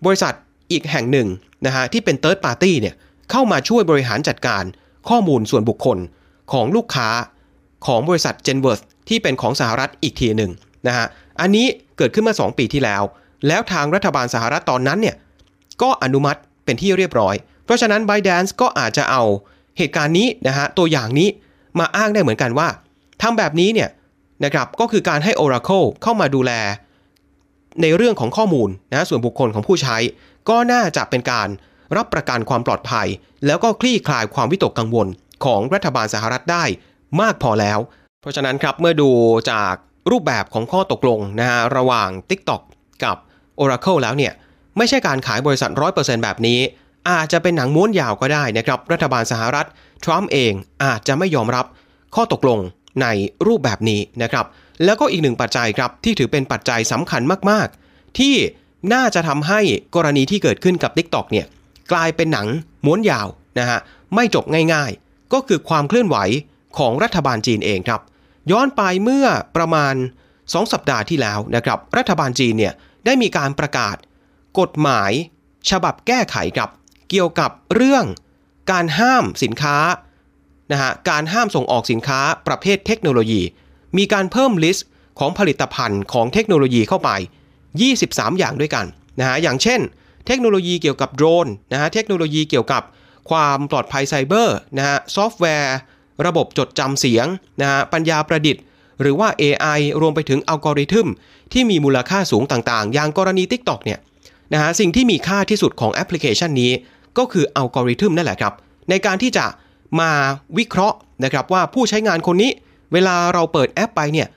[0.05, 0.35] บริษัท
[0.73, 1.29] อีกแห่งหนึ่ง
[1.67, 2.95] นะฮะที่เป็น Third Party เนี่ย
[3.31, 4.63] เข้ามาช่วยบริหารจัดการ
[5.09, 5.99] ข้อมูลส่วนบุคคล
[6.53, 7.09] ของลูกค้า
[7.87, 10.51] ของบริษัท Genworth ที่เป็นของสหรัฐอีกทีหนึ่ง
[10.87, 11.07] นะฮะ
[11.41, 11.67] อันนี้
[11.97, 13.03] เกิดขึ้นมา 2 ปีที่แล้ว
[13.47, 15.17] แล้วทางรัฐบาลสหรัฐตอนนั้นเนี่ย
[15.83, 17.35] ก็อนุมัติเป็นที่เรียบร้อย
[17.65, 19.23] เพราะฉะนั้น b y d a n c e ก็อาจจะเอา
[19.79, 21.29] เหตุการณ์นี้นะฮะตัวอย่างนี้
[21.79, 22.69] มาอ้างได้เหมือนกันว่า
[23.23, 23.89] ทำแบบนี้เนี่ย
[24.45, 26.53] นะครับก็คือการให้ Oracle เข้ามาดูแล
[27.83, 29.97] ในเรื่องของข้อมูลนะส่วนบุคคลของผู้ใช้
[30.49, 31.49] ก็น่าจะเป็นการ
[31.97, 33.07] รับประกันความปลอดภัย
[33.47, 35.07] แล้วก็คลี่คลายความวิตกกังวล
[35.45, 36.65] ของรัฐบาลสหรัฐได้
[37.21, 37.79] มากพอแล้ว
[38.21, 39.11] เพราะฉะนั้นครับเมื่อดู
[39.51, 39.75] จาก
[40.11, 42.63] รูปแบบของข้อตกลงนะฮะระหว่าง TikTok
[43.05, 43.17] กับ
[43.61, 44.33] Oracle แล้วเนี่ย
[44.77, 46.59] ไม่ใช่การขายบริษัท 100%แบบนี้
[47.11, 49.67] อาจจะเป็นหนังม้วนยาวก็ได้นะครับ รัฐบาลสหรัฐ
[50.05, 50.53] ทรัมป์เอง
[50.85, 51.67] อาจจะไม่ยอมรับ
[52.15, 52.59] ข้อตกลง
[53.03, 53.07] ใน
[53.47, 54.47] รูปแบบนี้นะครับ
[54.85, 58.35] แล้วก็อีกหนึ่งปัจจัยครับที่ถือเป็นปัจจัยสำคัญมากๆ ที่
[58.93, 59.61] น่าจะทำให้
[59.95, 61.47] กรณีที่เกิดขึ้นกับ TikTok เนี่ย
[61.93, 62.47] กลายเป็นหนัง
[62.87, 63.79] ม้วนยาวนะฮะ
[64.15, 66.17] ไม่จบง่ายๆ ก็คือความเคลื่อนไหว
[66.79, 68.01] ของรัฐบาลจีนเองครับ
[68.51, 69.27] ย้อนไปเมื่อ
[69.57, 69.95] ประมาณ
[70.35, 72.75] 2 สัปดาห์ที่แล้วนะครับ รัฐบาลจีนเนี่ย
[73.05, 73.97] ได้มีการประกาศ
[74.61, 75.13] กฎหมาย
[75.71, 76.71] ฉบับแก้ไขครับ
[77.11, 78.05] เกี่ยวกับเรื่อง
[78.71, 79.77] การห้ามสินค้า
[80.73, 83.43] นะฮะการห้ามส่งออกสินค้าประเภทเทคโนโลยี
[83.99, 84.87] มีการเพิ่ม list
[85.19, 87.11] ของผลิตภัณฑ์ของเทคโนโลยีเข้าไป
[87.77, 88.87] 23 อย่างด้วยกัน
[89.19, 89.81] นะฮะอย่างเช่น
[90.27, 92.83] เทคโนโลยีเกี่ยวกับโดรนนะฮะเทคโนโลยีเกี่ยวกับ
[93.31, 95.77] ความปลอดภัยไซเบอร์นะฮะซอฟต์แวร์
[96.27, 97.27] ระบบจดจำเสียง
[97.61, 98.63] นะฮะปัญญาประดิษฐ์
[99.01, 101.09] หรือว่า AI รวมไปถึงอัลกอริทึม
[101.53, 103.99] ที่มีมูลค่าสูงต่างๆ อย่างกรณี TikTok เนี่ย
[104.53, 106.73] นะฮะสิ่งที่มีค่าที่สุดของแอปพลิเคชันนี้
[107.19, 108.55] ก็คืออัลกอริทึมนั่นแหละครับ
[108.91, 109.45] ในการที่จะ
[110.01, 110.11] มา
[110.59, 112.51] วิเคราะห์นะครับว่าผู้ใช้งานคนนี้
[112.93, 114.29] เวลาเราเปิดแอปไปเนี่ย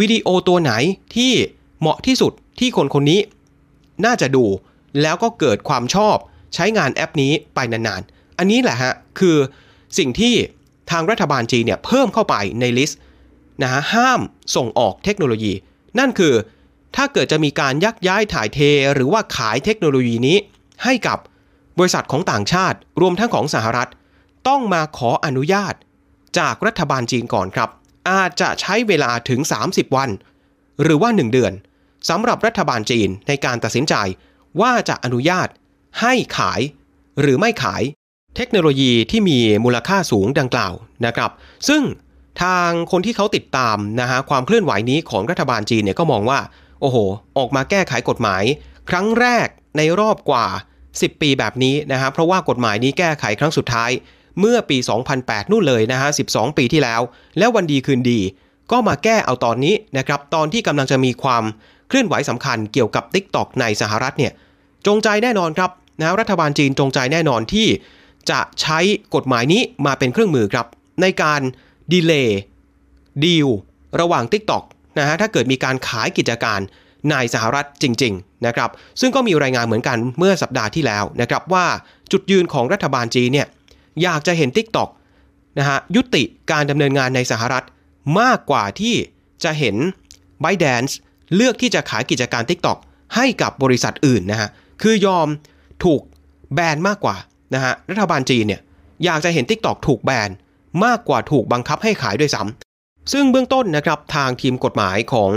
[0.00, 0.72] วิดีโอตัวไหน
[1.14, 1.32] ที่
[1.80, 3.20] เหมาะที่สุดที่คนคนนี้
[4.04, 4.44] น่าจะดู
[5.02, 6.16] แล้วก็เกิดความชอบ
[6.54, 9.36] ใช้งานแอปนี้ไปนานๆ อันนี้แหละฮะคือ
[9.98, 10.34] สิ่งที่
[10.90, 13.00] ทางรัฐบาลจีนเนี่ยเพิ่มเข้าไปใน list
[13.62, 14.20] นะฮะห้าม
[14.56, 15.52] ส่งออกเทคโนโลยี
[15.98, 16.34] นั่นคือ
[16.96, 18.58] ถ้าเกิดจะมีการยักย้ายถ่ายเท
[18.94, 20.36] หรือว่าขายเทคโนโลยีนี้
[20.84, 21.18] ให้กับ
[21.78, 23.88] บริษัทของต่างชาติ รวมทั้งของสหรัฐ
[24.48, 25.74] ต้องมาขออนุญาต
[26.38, 27.68] จากรัฐบาลจีนก่อนครับ
[28.10, 30.10] อาจจะใช้เวลาถึง 30 วัน
[30.82, 31.52] หรือว่า 1 เดือน
[32.08, 33.94] สำหรับรัฐบาลจีนในการตัดสินใจ
[34.60, 35.48] ว่าจะอนุญาต
[36.00, 36.60] ให้ขาย
[37.20, 37.82] หรือไม่ขาย
[38.36, 40.74] เทคโนโลยีที่มีมูลค่าสูงดังกล่าว
[41.06, 41.30] นะครับ
[41.68, 41.82] ซึ่ง
[42.42, 46.40] ทางคนที่เขาติดตามนะฮะความเคลื่อนไหวนี้ของรัฐบาลจีนเนี่ยก็มองว่า
[46.80, 46.96] โอ้โห
[47.38, 48.42] ออกมาแก้ไขกฎหมาย
[48.90, 50.46] ครั้งแรกในรอบกว่า
[50.84, 53.90] 10 ปีแบบนี้นะฮะเพราะว่ากฎหมายนี้แก้ไขครั้งสุดท้าย
[54.40, 54.78] เมื่อปี
[55.14, 57.00] 2008 นู่นเลยนะฮะ 12 ปีที่แล้ว
[57.38, 58.20] แล้ววันดีคืนดี
[58.72, 61.44] ก็มาแก้เอาตอนนี้นะครับ ตอนที่กำลังจะมีความ
[61.88, 64.32] เคลื่อนไหวสำคัญเกี่ยวกับ TikTok ในสหรัฐเนี่ย
[64.86, 65.70] จงใจแน่นอนครับ
[66.00, 67.68] นะรัฐบาลจีนจงใจแน่นอนที่
[68.30, 68.78] จะใช้
[69.14, 70.66] กฎหมายนี้มาเป็นเครื่องมือครับ
[71.02, 71.40] ในการ
[71.92, 72.40] ดีเลย์
[73.24, 73.48] ดีล
[74.00, 74.64] ระหว่าง TikTok
[74.98, 76.60] นะฮะถ้าเกิดมีการขายกิจการ
[77.10, 78.70] ในสหรัฐจริง ๆ นะครับ
[79.00, 81.66] ซึ่งก็มีรายงานเหมือนกันเมื่อสัปดาห์ที่แล้วนะครับว่า
[82.12, 83.48] จุดยืนของรัฐบาลจีนเนี่ย
[84.02, 84.88] อยากจะเห็น TikTok
[85.58, 87.64] นะฮะยุติการดำเนินงานในสหรัฐ
[88.20, 88.94] มากกว่าที่
[89.44, 89.76] จะเห็น
[90.44, 90.94] b y d a n c e
[91.34, 92.78] เลือกที่จะขายกิจการ TikTok
[93.16, 94.48] ให้กับบริษัทอื่นนะฮะ
[94.82, 95.28] คือยอม
[95.84, 96.00] ถูก
[96.54, 97.16] แบนมากกว่า
[97.54, 98.60] นะฮะรัฐบาลจีนเนี่ย
[99.04, 100.30] อยากจะเห็น TikTok ถูกแบน
[100.84, 105.32] มากกว่าถูกบังคับให้ขายด้วยซ้ำซึ่งเบื้องต้นนะครับทางทีมกฎหมายของ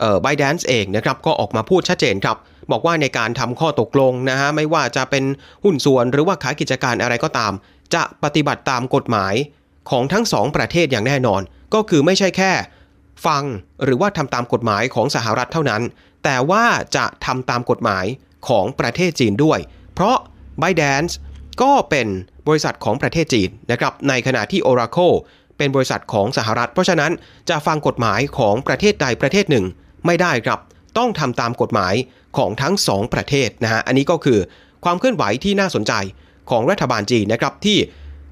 [0.00, 2.36] เอ่อ b y d a n c e เองนะครับก็ออกมาพูดชัดเจนครับ
[2.70, 5.24] บอกว่าในการทำข้อตกลงนะฮะไม่ว่าจะเป็น
[5.64, 7.52] หุ้นส่วนหรือว่าขายกิจการอะไรก็ตาม
[7.94, 9.34] จะปฏิบัติตามกฎหมาย
[9.90, 11.42] ของทั้งสองประเทศอย่างแน่นอน
[11.74, 12.52] ก็คือไม่ใช่แค่
[13.26, 13.42] ฟัง
[13.84, 15.82] หรือว่าทำตามกฎหมายของสหรัฐเท่านั้น
[16.24, 16.64] แต่ว่า
[16.96, 18.04] จะทำตามกฎหมาย
[18.48, 19.58] ของประเทศจีนด้วย
[19.94, 20.16] เพราะ
[20.62, 21.14] b y d a n c e
[21.62, 22.08] ก็เป็น
[22.48, 25.16] บริษัทของประเทศจีนนะครับในขณะที่ Oracle
[25.58, 27.12] เป็นบริษัทของสหรัฐ เพราะฉะนั้น
[27.50, 29.64] จะฟังกฎหมายของประเทศใดประเทศหนึ่ง
[30.06, 30.60] ไม่ได้ครับ
[30.98, 31.94] ต้องทำตามกฎหมาย
[32.38, 34.38] ของทั้งสองประเทศนะฮะอันนี้ก็คือ
[34.84, 35.92] ความเคลื่อนไหวที่น่าสนใจ
[36.50, 37.78] ของรัฐบาลจีนนะครับที่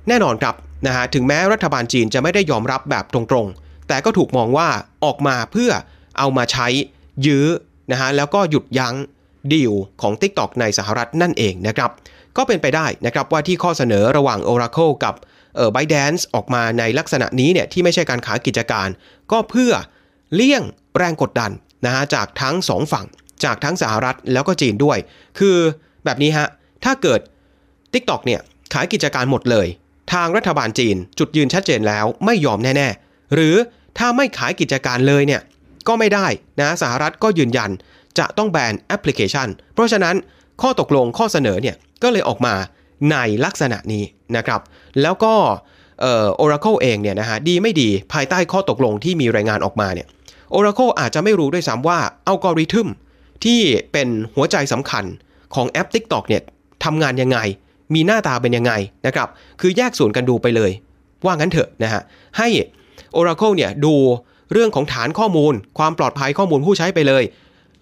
[0.09, 0.55] แน่นอนครับ
[0.87, 4.69] นะฮะถึงแม้รัฐบาลจีนจะไม่ได้ยอมรับแบบตรงๆ แต่ก็ถูกมองว่า
[5.05, 5.71] ออกมาเพื่อ
[6.19, 6.69] เอามาใช้
[7.27, 7.47] ยื้อ
[7.93, 8.95] นะฮะแล้วก็หยุดยั้ง
[9.53, 11.91] ดีลของ TikTok ในสหรัฐนั่นเองนะครับ
[12.37, 15.15] ก็เป็นไปได้นะครับว่าที่ข้อเสนอระหว่าง Oracle กับ
[15.57, 18.89] เออ ByteDance ออกมาในลักษณะนี้เนี่ยที่ไม่ใช่การขายกิจการ
[19.33, 19.73] ก็เพื่อ
[20.35, 20.63] เลี่ยง
[20.97, 21.51] แรงกดดัน
[21.85, 23.07] นะฮะจากทั้งสองฝั่ง
[23.45, 24.99] จากทั้งสหรัฐแล้วก็จีนด้วย
[25.39, 25.57] คือ
[26.05, 26.49] แบบนี้ฮะ
[26.85, 27.21] ถ้าเกิด
[27.95, 28.41] TikTok เนี่ย
[28.73, 29.67] ขายกิจการหมดเลย
[30.13, 33.55] ทางรัฐบาลจีนจุดยืนชัดเจนแล้วไม่ยอมแน่ ๆ หรือ
[33.99, 35.43] ถ้าไม่ขายกิจการเลยเนี่ย
[35.89, 36.27] ก็ไม่ได้
[36.61, 37.71] นะสหรัฐก็ยืนยัน
[38.19, 40.15] จะต้องแบนแอปพลิเคชัน เพราะฉะนั้น
[40.63, 42.55] ข้อตกลงข้อเสนอเนี่ยก็เลยออกมา
[43.11, 44.05] ในลักษณะนี้
[44.37, 44.61] นะครับ
[45.03, 45.35] แล้วก็
[46.01, 50.07] เออ Oracle เองเนี่ยนะฮะดีไม่ดีภายใต้ข้อตกลงที่มีรายงานออกมาเนี่ย
[50.55, 52.89] Oracle อาจจะไม่รู้ด้วยซ้ำว่าอัลกอริทึม
[53.45, 53.61] ที่
[53.93, 55.05] เป็นหัวใจสำคัญ
[55.55, 56.43] ของแอป TikTok เนี่ย
[56.85, 57.39] ทำงานยังไง
[57.95, 58.73] มีหน้าตาเป็นยังไง
[59.07, 59.29] นะครับ
[59.61, 60.71] คือแยกส่วนกันดูไปเลย
[61.25, 62.03] ว่างั้นเถอะนะฮะ
[62.39, 62.49] ให้
[63.17, 63.95] Oracle เนี่ยดู
[64.53, 67.25] เรื่องของฐานข้อมูล ความปลอดภัยข้อมูลผู้ใช้ไปเลย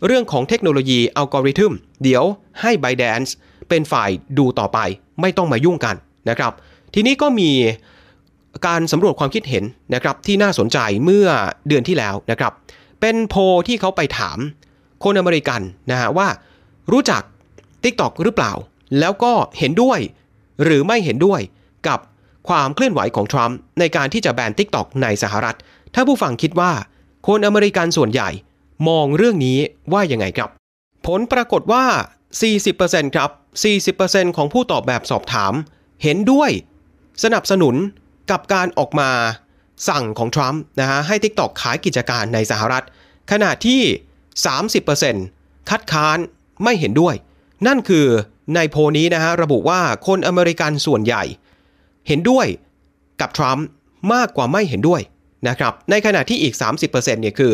[0.07, 2.25] เรื่องของเทคโนโลยีอัลกอริทึมเดี๋ยว
[2.61, 3.31] ให้ ByteDance
[3.69, 4.79] เป็นฝ่ายดูต่อไป
[5.21, 5.97] ไม่ต้องมายุ่งกัน
[6.31, 6.53] นะครับ
[6.95, 7.51] ทีนี้ก็มี
[8.67, 9.65] การสำรวจความคิดเห็น
[9.95, 11.27] นะครับที่น่าสนใจเมื่อ
[11.69, 12.53] เดือนที่แล้วนะครับ
[13.01, 14.39] เป็นโพลที่เขาไปถาม
[15.05, 16.29] คนอเมริกันนะฮะว่า
[16.93, 17.23] รู้จัก
[17.83, 18.53] TikTok หรือเปล่า
[18.99, 19.99] แล้วก็เห็นด้วย
[20.63, 21.41] หรือไม่เห็นด้วย
[21.89, 21.99] กับ
[22.49, 25.57] ความเคลื่อนไหวของทรัมป์ในการที่จะแบน TikTok ในสหรัฐ
[25.95, 26.73] ถ้าผู้ฟังคิดว่า
[27.27, 28.31] คนอเมริกันส่วนใหญ่
[28.89, 29.59] มองเรื่องนี้
[29.93, 30.51] ว่ายังไงครับ
[31.07, 31.85] ผลปรากฏว่า
[32.51, 33.31] 40%ครับ
[33.85, 35.53] 40%ของผู้ตอบแบบสอบถาม
[36.03, 36.51] เห็นด้วย
[37.23, 37.75] สนับสนุน
[38.31, 39.11] กับการออกมา
[39.89, 42.85] สั่งของทรัมป์นะฮะให้ TikTok ขายกิจการในสหรัฐ
[43.31, 43.81] ขณะที่
[44.95, 46.19] 30%คัดค้าน
[46.63, 47.15] ไม่เห็นด้วย
[47.67, 48.07] นั่นคือ
[48.55, 51.25] ในโพนี้นะฮะระบุว่าคนอเมริกันส่วนใหญ่
[52.09, 52.47] เห็นด้วย
[53.21, 53.67] กับทรัมป์
[54.13, 55.01] มากกว่าไม่เห็นด้วย
[55.49, 57.53] นะครับ ในขณะที่อีก 30%เนี่ยคือ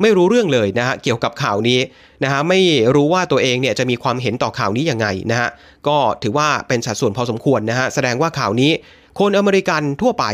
[0.00, 1.80] ไม่รู้เรื่องเลยนะฮะเกี่ยวกับข่าวนี้
[2.24, 2.60] นะฮะไม่
[2.94, 5.48] รู้ว่าตัวเองเนี่ยจะมีความเห็นต่อข่าวนี้ยังไงนะฮะ
[5.88, 8.70] ก็ถือว่าเป็นสัดส่วนพอสมควรนะฮะแสดงว่าข่าวนี้
[9.20, 10.24] คนอเมริกันทั่วไป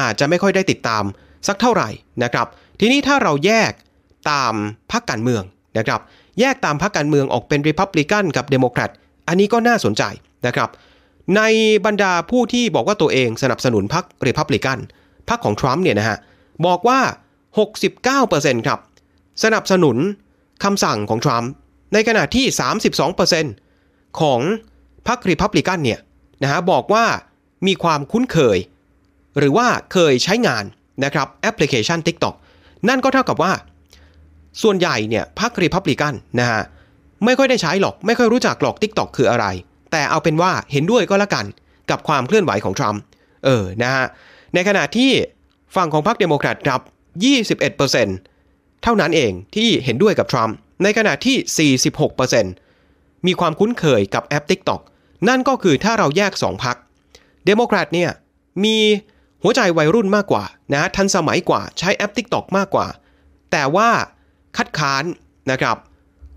[0.00, 1.04] อาจจะไม่ค่อยได้ติดตาม
[1.48, 1.88] สักเท่าไหร่
[2.22, 2.46] นะครับ
[2.80, 3.72] ทีนี้ถ้าเราแยก
[4.30, 4.54] ตาม
[4.92, 5.42] พรรคการเมือง
[5.78, 6.00] นะครับ
[6.40, 8.90] แยกตามพรรคการเมืองออกเป็นริพับลิกันกับเดโมแครต
[9.28, 10.02] อันนี้ก็น่าสนใจ
[10.46, 10.70] นะครับ
[11.36, 11.42] ใน
[11.86, 14.78] บรรดาผู้ที่บอกว่าตัวเองสนับสนุนพรรคริพับลิกัน
[15.28, 16.18] พรรคของทรัมป์เนี่ยนะฮะ
[16.66, 17.00] บอกว่า
[17.82, 18.80] 69%ครับ
[19.44, 19.96] สนับสนุน
[20.64, 21.50] คำสั่งของทรัมป์
[21.92, 22.44] ในขณะที่
[23.32, 24.40] 32%ของ
[25.06, 26.00] พรรคริพับลิกันเนี่ย
[26.42, 27.04] นะฮะบอกว่า
[27.66, 28.58] มีความคุ้นเคย
[29.38, 30.64] หรือว่าเคยใช้งาน
[31.04, 32.34] นะครับแอปพลิเคชัน TikTok
[32.88, 33.52] นั่นก็เท่ากับว่า
[34.62, 36.62] ส่วนใหญ่เนี่ยพรรคริพับลิกันนะฮะ
[37.24, 39.46] ไม่ค่อยได้ใช้หรอก ไม่ค่อยรู้จักหรอก TikTok คืออะไร
[39.92, 41.46] แต่เอาเป็นว่าเห็นด้วยก็แล้วกัน
[41.90, 43.00] กับความเคลื่อนไหวของทรัมป์
[43.44, 44.06] เออนะฮะ
[44.54, 45.10] ในขณะที่
[45.76, 46.80] ฝั่งของพรรคเดโมแครตครับ
[47.62, 51.74] 21%เท่านั้นเองที่เห็นด้วยกับทรัมป์ในขณะที่
[52.12, 54.80] 46%มีความคุ้นเคยกับแอป TikTok
[55.28, 56.76] นั่นก็คือถ้าเราแยก 2พรรค
[57.46, 58.10] เดโมแครตเนี่ย
[58.64, 58.76] มี
[59.42, 62.86] หัวใจวัยรุ่นมากกว่านะทันสมัยกว่าใช้แอป TikTok มากกว่า
[63.52, 63.88] แต่ว่า
[64.56, 65.04] คัดค้าน
[65.50, 65.76] นะครับ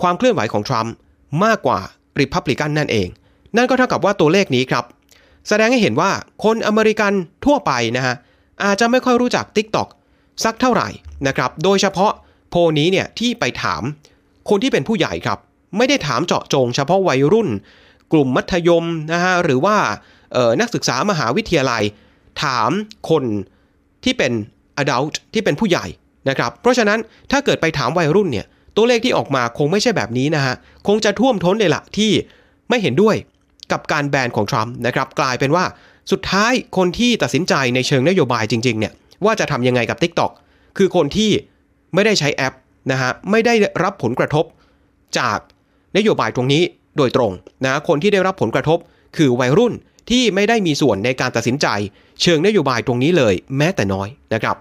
[0.01, 0.93] ความเคลื่อนไหวของทรัมป์
[1.43, 1.79] มากกว่า
[2.19, 3.07] ริพับลิกันนั่นเอง
[3.57, 4.85] นั่นก็เท่ากับว่าตัวเลขนี้ครับ
[5.47, 6.11] แสดงให้เห็นว่า
[6.43, 7.13] คนอเมริกัน
[7.45, 8.15] ทั่วไปนะฮะ
[8.63, 9.87] อาจจะไม่ค่อยรู้จัก TikTok
[10.43, 10.89] สักเท่าไหร่
[11.27, 12.11] นะครับ โดยเฉพาะ
[12.49, 13.81] โพนี้เนี่ยที่ไปถาม
[14.49, 15.39] คนที่เป็นผู้ใหญ่ครับ
[15.77, 17.49] ไม่ได้ถามเจาะจง เฉพาะวัยรุ่น
[18.11, 19.77] กลุ่มมัธยมนะฮะหรือว่า
[20.61, 21.83] นักศึกษามหาวิทยาลัย
[22.43, 22.71] ถาม
[23.09, 23.23] คน
[24.03, 24.31] ที่เป็น
[24.81, 25.85] adult ที่เป็นผู้ใหญ่
[26.29, 26.99] นะครับ เพราะฉะนั้น
[27.31, 30.55] ถ้าเกิดไปถามวัยรุ่นเนี่ย ตัวเลขที่ออกมาคงไม่ใช่แบบนี้นะฮะ
[30.87, 32.11] คงจะท่วมท้นเลยละที่
[32.69, 33.15] ไม่เห็นด้วย
[33.71, 35.65] กับการแบนของทรัมป์นะครับ กลายเป็นว่า
[36.11, 38.93] สุดท้ายคนที่ตัดสินใจในเชิงนโยบายจริงๆเนี่ย
[39.25, 40.31] ว่าจะทำยังไงกับ TikTok
[40.77, 41.31] คือคนที่
[41.93, 42.53] ไม่ได้ใช้แอป
[42.91, 44.45] นะฮะไม่ได้รับผลกระทบ
[45.19, 45.37] จาก
[45.97, 46.63] นโยบายตรงนี้
[46.97, 47.31] โดยตรง
[47.65, 48.77] นะคนที่ได้รับผลกระทบ
[49.17, 49.73] คือวัยรุ่น
[50.09, 51.67] ที่ไม่ได้มีส่วนในการตัดสินใจ
[52.21, 54.55] เชิงนโยบายตรงนี้เลยแม้แต่น้อยนะครับ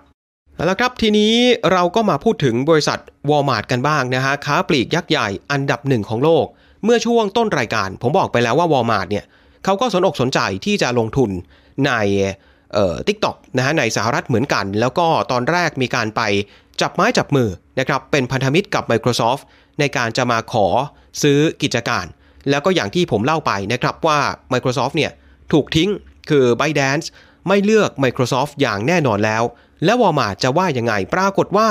[0.57, 1.35] เอาละครับทีนี้
[1.73, 2.99] เราก็มาพูดถึงบริษัท
[3.31, 6.47] วอลมาร์ทกันบ้างนะฮะค้าปลีกยักษ์ใหญ่อันดับหนึ่งของโลก
[6.85, 9.25] เมื่อช่วงต้นรายการ ผมบอกไปแล้วว่าวอลมาร์ทเนี่ย
[9.65, 11.31] เขาก็สนอกสนใจที่จะลงทุน
[11.87, 11.93] ใน
[13.07, 16.23] TikTok นะฮะในสหรัฐเหมือนกัน แล้วก็ตอนแรกมีการไป
[16.81, 19.43] จับไม้จับมือนะครับเป็นพันธมิตรกับ Microsoft
[19.81, 20.67] ในการจะมาขอ
[21.23, 22.07] ซื้อกิจการ
[22.51, 24.19] แล้วก็อย่างที่ผมเล่าไปนะครับว่า
[24.53, 25.13] Microsoft เนี่ย
[25.53, 25.91] ถูกทิ้ง
[26.31, 27.07] คือ ByteDance
[27.49, 29.43] ไม่เลือก Microsoft อย่างแน่นอนแล้ว
[29.85, 31.69] และ Walmart จะว่ายังไงปรากฏว่า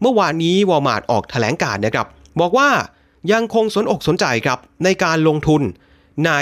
[0.00, 2.06] เมื่อวานนี้ Walmart ออกแถลงการนะครับ
[2.40, 2.68] บอกว่า
[3.32, 5.62] ยังคงสนอกสนใจครับในการลงทุน
[6.26, 6.32] ใน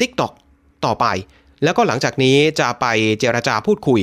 [0.00, 0.32] TikTok
[0.84, 1.06] ต่อไป
[1.64, 2.86] แล้วก็หลังจากนี้จะไป
[3.20, 4.00] เจรจาพูดคุย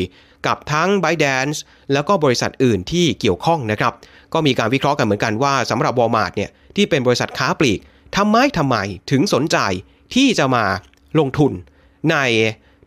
[0.47, 1.57] กับทั้ง ByteDance
[1.93, 3.93] แล้วก็บริษัทอื่นที่เกี่ยวข้องนะครับ
[4.33, 7.79] ก็มีการวิเคราะห์กันเหมือนกันว่าสำหรับ Walmart เนี่ยที่เป็นบริษัทค้าปลีก
[8.17, 8.75] ทำไมทำไม
[9.11, 9.57] ถึงสนใจ
[10.15, 10.65] ที่จะมา
[11.19, 11.51] ลงทุน
[12.11, 12.17] ใน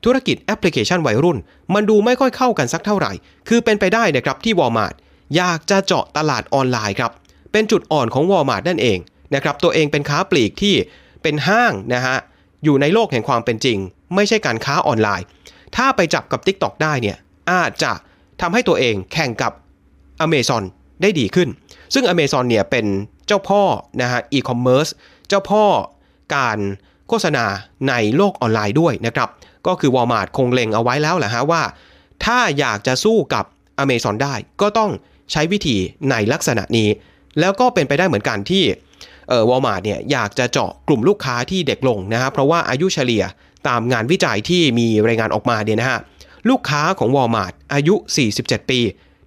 [0.04, 1.38] ธุรกิจแอปพลิเคชันวัยรุ่น
[1.74, 3.12] มันดูไม่ค่อยเข้ากันสักเท่าไหร่
[3.48, 4.94] คือเป็นไปได้นะครับที่ Walmart
[5.36, 7.12] อยากจะเจาะตลาดออนไลน์ครับ
[7.52, 8.98] เป็นจุดอ่อนของ Walmart นั่นเอง
[9.34, 10.74] นะครับตัวเองเป็นค้าปลีกที่
[11.22, 12.16] เป็นห้างนะฮะ
[12.64, 13.78] อยู่ในโลกแห่งความเป็นจริง
[14.14, 15.26] ไม่ใช่การค้าออนไลน์
[15.76, 17.16] ถ้าไปจับกับ TikTok ได้เนี่ย
[17.50, 17.92] อาจจะ
[18.40, 19.52] ทำให้ตัวเองแข่งกับ
[20.24, 20.62] Amazon
[21.02, 21.48] ได้ดีขึ้น
[21.94, 22.86] ซึ่ง Amazon เนี่ยเป็น
[23.26, 23.62] เจ้าพ่อ
[24.02, 24.88] นะฮะอีคอมเมิร์ซ
[25.28, 25.64] เจ้าพ่อ
[26.36, 26.58] การ
[27.08, 27.44] โฆษณา
[27.88, 29.28] ในโลกออนไลน์ด้วยนะครับ
[29.66, 31.62] ก็คือ Walmart คงเล็งเอาไว้แล้วแหละฮะว่า
[32.24, 33.44] ถ้าอยากจะสู้กับ
[33.82, 34.90] Amazon ได้ก็ต้อง
[35.32, 35.76] ใช้วิธี
[36.10, 36.88] ในลักษณะนี้
[37.40, 38.64] แล้วก็เป็นไปได้เหมือนกันที่
[39.28, 43.24] เออวอลมาร์ทเนี่ยอยากจะเจาะกลุ่มลูกค้าที่เด็กลงนะฮะเพราะว่าอายุเฉลี่ย
[43.68, 45.98] ตามงานวิจัยที่มีรายงานออกมาเนี่ยนะฮะ
[46.50, 47.94] ลูกค้าของวอลมาร์อายุ
[48.34, 48.80] 47 ปี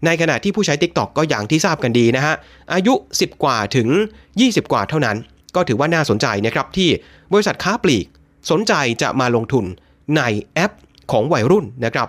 [0.06, 2.36] ในขณะที่ผู้ใช้ TikTok ก็อย่างที่ทราบกันดีนะฮะ
[2.74, 3.88] อายุ 10 กว่าถึง
[4.30, 5.18] 20 กว่าเท่านั้น
[5.56, 6.90] ก็ถือว่าน่าสนใจนะครับที่
[7.34, 8.06] บริษัทค้าปลีก
[8.52, 9.66] สนใจจะมาลงทุน
[10.18, 10.22] ใน
[10.54, 10.72] แอป
[11.12, 12.08] ของวัยรุ่นนะครับ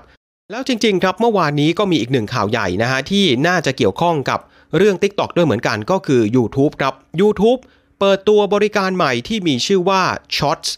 [0.50, 4.40] แล้วจริง ๆ ครับเมื่อวานนี้ก็มีอีกหนึ่งข่าวใหญ่นะฮะที่น่าจะเกี่ยวข้องกับ
[4.76, 7.60] เรื่อง TikTok ด้วยเหมือนกันก็คือ YouTube ครับ YouTube
[8.00, 10.02] เปิดตัวบริการใหม่ที่มีชื่อว่า
[10.36, 10.68] Shots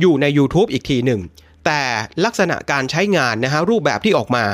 [0.00, 1.20] อยู่ใน YouTube อีกทีหนึ่ง
[1.66, 1.82] แต่
[2.24, 4.44] ลักษณะการใช้งานนะฮะรูปแบบที่ออกมา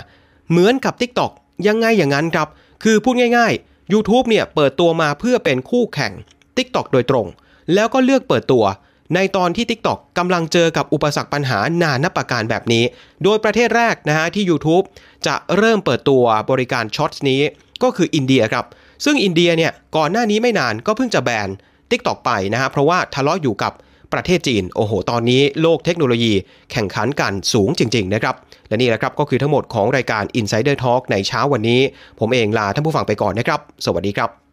[0.51, 1.33] เหมือนกับ TikTok
[1.67, 2.49] ยังไงอย่างนั้นครับ
[2.85, 6.13] คือพูดง่าย ๆ YouTube เนี่ยเปิดตัวมาเพื่อเป็นคู่แข่ง
[6.57, 7.27] TikTok โดยตรง
[7.75, 8.65] แล้วก็เลือกเปิดตัว
[9.15, 12.85] ในตอนที่ TikTok กำลังเจอกับอุปสรรคปัญหานานับประการแบบนี้
[13.23, 14.85] โดยประเทศแรกนะฮะที่ YouTube
[15.27, 17.41] จะเริ่มเปิดตัวบริการช็อตนี้
[17.83, 18.65] ก็คืออินเดียครับ
[19.05, 21.49] ซึ่งอินเดียเนี่ยก่อนหน้านี้ไม่นานก็เพิ่งจะแบน
[21.91, 23.73] TikTok ไปนะฮะเพราะว่าทะเลาะอยู่กับ
[24.13, 26.33] ประเทศจีน โอ้โห ตอนนี้โลกเทคโนโลยี
[26.73, 28.35] แข่งขันกันสูงจริง ๆ นะครับ
[28.69, 31.81] และนี่แหละครับก็คือทั้งหมดของรายการ Insider Talk ในเช้าวันนี้
[32.21, 34.44] ผมเองลาท่านผู้ฟังไปก่อนนะครับ สวัสดีครับ